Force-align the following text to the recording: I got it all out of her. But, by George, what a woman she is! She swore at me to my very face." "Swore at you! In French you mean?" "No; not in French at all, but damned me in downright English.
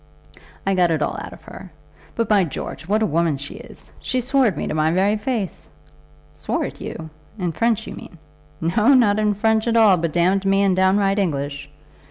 I 0.65 0.73
got 0.73 0.89
it 0.89 1.03
all 1.03 1.15
out 1.21 1.31
of 1.31 1.43
her. 1.43 1.71
But, 2.15 2.27
by 2.27 2.43
George, 2.43 2.87
what 2.87 3.03
a 3.03 3.05
woman 3.05 3.37
she 3.37 3.57
is! 3.57 3.91
She 3.99 4.19
swore 4.19 4.47
at 4.47 4.57
me 4.57 4.65
to 4.65 4.73
my 4.73 4.89
very 4.91 5.15
face." 5.15 5.69
"Swore 6.33 6.65
at 6.65 6.81
you! 6.81 7.11
In 7.37 7.51
French 7.51 7.85
you 7.85 7.93
mean?" 7.93 8.17
"No; 8.59 8.95
not 8.95 9.19
in 9.19 9.35
French 9.35 9.67
at 9.67 9.77
all, 9.77 9.97
but 9.97 10.11
damned 10.11 10.43
me 10.43 10.63
in 10.63 10.73
downright 10.73 11.19
English. 11.19 11.69